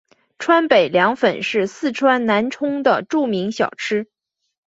[0.39, 4.07] 川北凉粉是四川南充的著名小吃。